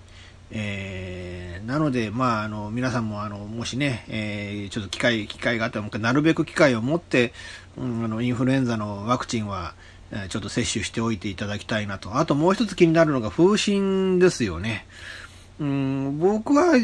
[0.52, 7.34] えー、なので、まあ、あの、皆さんも、あの、もしね、えー、ちょっと機会、機会があったら、なるべく機会を持って、
[7.78, 9.74] うん、あの、インフルエンザのワクチンは、
[10.12, 12.16] えちょっと接種しておいていただきたいなと。
[12.16, 14.86] あともう一つ気になるのが風疹ですよね。
[15.60, 16.78] うん、僕は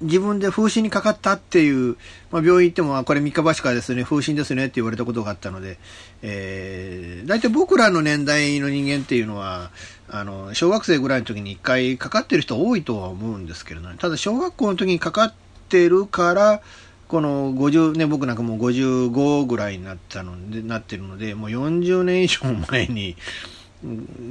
[0.00, 1.96] 自分で風疹にかかったっていう、
[2.30, 5.78] まあ、病院行っても、これ三日橋からですね、風疹ですねって言われたことがあったので、
[6.22, 9.70] えー、大体僕らの年代の人間っていうのは、
[10.08, 15.34] あの、小学生ぐらいの時に一回かかってる人多いとは思うんですけれどね、ただ小学校の時にかかっ
[15.68, 16.62] てるから、
[17.08, 23.16] この50ね、僕なんかもう55ぐらいになったので、なってるので、もう40年以上前に、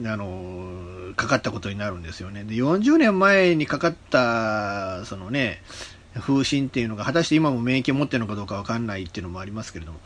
[0.06, 2.44] あの、かかったことになるんですよね。
[2.44, 5.62] で、40年前にかかった、そのね、
[6.20, 10.00] 風疹っていうのが、果たして今も免疫を持ってるのかどうかわかんないっていうのもありますけれども、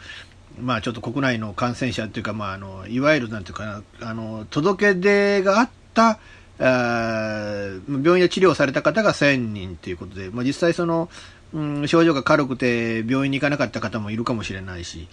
[0.59, 6.19] まあちょっと国内の感染者っていうか、まああの、いわゆるなんていうかな、あの、届け出があった、
[6.59, 11.07] あ病院で治療された方が1000人ということで、まあ、実際その、
[11.53, 15.07] うん、症状が軽くて病院に行かなかった方もいるかもしれないし、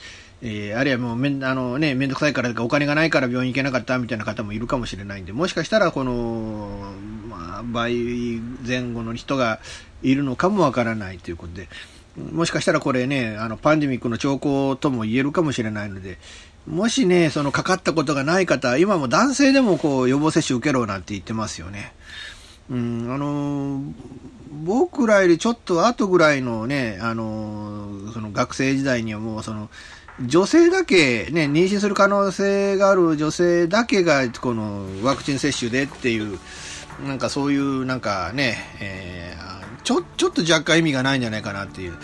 [0.46, 6.92] えー、あるいはもうめん、あのね、めんどくさいからお金がないから病院行けなかったみたいな方もいるかもしれないんで、もしかしたらこの、
[7.30, 7.94] まあ、倍
[8.66, 9.58] 前後の人が
[10.02, 11.68] いるのかもわからないということで、
[12.30, 16.18] もしかしたらこれね、あの、パンデミックの兆候とも言えるかもしれないので、
[16.66, 21.94] もしね、そのかかったことがない方、今も男性でもこう予防接種受けろなんて言ってますよね。
[22.70, 23.82] うん、あの
[24.64, 29.68] 僕らよりちょっと後ぐらいのね、あのその学生時代にはもうその、
[30.20, 36.38] 女性だけ、ね、妊娠する可能性がある女性だけが、このワクチン接種でっていう、
[37.06, 41.98] なんかそういうなんかね、えー、ちょ、ちょっと若干意味がないんじゃないかなっていう、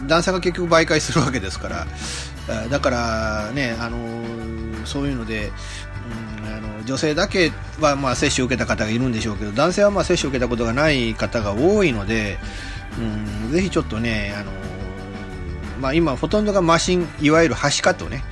[0.00, 1.86] うん、男性が結局媒介するわけですから、
[2.68, 5.50] だからね、あのそういうので、
[6.46, 12.38] あの女性だけはまあ接種を受けた方がいるんでしょうけど男性はまあ接種を受けたことがない方が多いので、
[12.98, 14.52] うん、ぜひちょっとね、あの
[15.80, 18.22] まあ、今ほとんどがマシンいわゆるはしかとね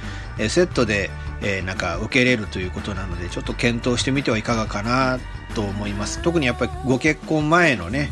[0.48, 1.10] セットで、
[1.42, 5.18] え、なんか受けれるということなのでちょっと検討してみてはいかがかな
[5.54, 8.10] と思います特にやっぱりご結婚前のね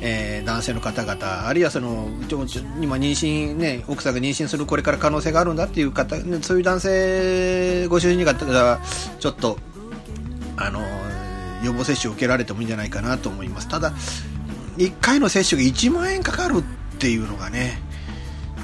[0.00, 8.80] えー、男性の方々、あるいはその今、妊娠、ね、奥さんが妊娠するこれから可能性があるんだっていう方、そういう男性、ご主人方が
[9.18, 9.58] ちょっと
[10.56, 10.80] あの
[11.64, 13.68] 予防接種を受けられてもいいんじゃないかなと思います。
[13.68, 13.92] ただ
[14.76, 17.80] 1回の接種が1万円かかるっていうのがね、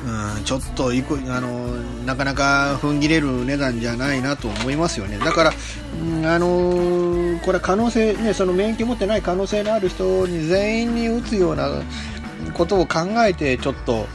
[0.05, 1.69] うん、ちょっといくあの
[2.05, 5.19] なかなか踏ん切れる値段じゃないなと思いますよね。
[5.19, 5.53] だから、
[6.01, 11.69] うん、あのこれ可能性、ね、その免疫持ってない可能性のある人に全員に打つような
[12.55, 14.07] ことを考えて、ちょっと、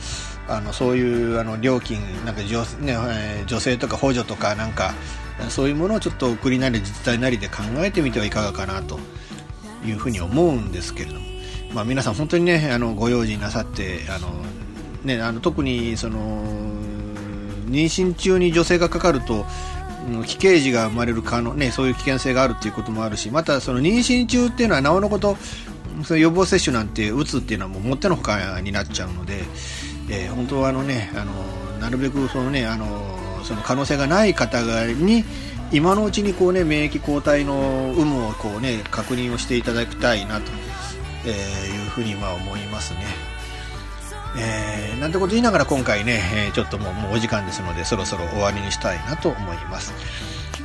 [0.50, 4.94] あのそういうあの料金なんか女,、ね、女性とか補助とかなんか
[5.50, 8.98] そういうものをちょっと国なり自治体なりで考えてみてはいかがかなと
[9.86, 11.26] いうふうに思うんですけれども、
[11.74, 14.30] まあ、皆さん本当にねあのご用心なさってあの
[15.04, 16.44] ね、あの特にその
[17.68, 19.46] 妊娠中に女性がかかると
[20.26, 25.38] 奇形児が生まれる可能、ね、そういう危険性があるということもあるしまたその妊娠中っていうのはなおのこと
[26.04, 29.44] その予防接種なんて打つっていうのはもうもってのほかになっちゃうので、
[30.10, 31.34] えー、本当はあの、ね、あの
[31.80, 35.24] なるべくその、ね、あのその可能性がない方に
[35.72, 40.52] 今のうちにこう、ね、免疫抗体の有無をこう、ね、確認をしていただきたいなと、
[41.26, 43.37] えいうふうにまあ思いますね。
[44.38, 49.94] えー、なんてこと言いながら今回ね、え、ちょっともうもうお時間ですのでそろそろ終わりにしたいなと思います。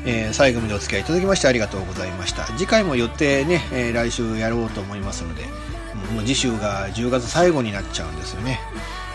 [0.04, 2.44] えー、最後までお付き合いいただきましてありがとうございました。
[2.58, 5.44] 次回も予定ね、えー、来週やろうと思いますので、
[6.12, 8.60] もう次週が10月最後になっちゃうんですよね。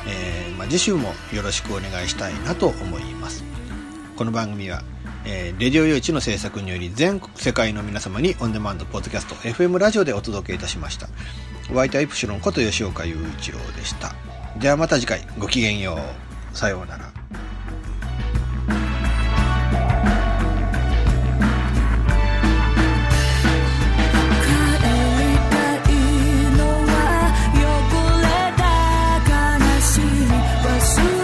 [0.08, 3.43] えー、まあ、次週もよろしくお願いしたいなと思います。
[4.16, 4.82] この番組は、
[5.26, 11.10] えー、レディオ用地の制作により全世界の皆様にオンデマンドポッドキャスト FM ラジオでお届けいたしました。
[11.74, 14.26] ワイタイプシロンこと吉岡雄一郎でした。
[14.60, 15.97] じゃあまた次回ごきげんよ
[16.53, 16.58] う。
[16.58, 17.08] さようなら。
[30.80, 31.16] soon.